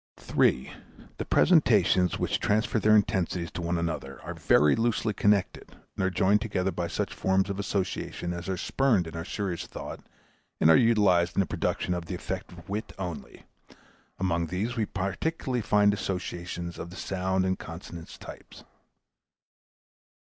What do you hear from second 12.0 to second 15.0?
the effect of wit only. Among these we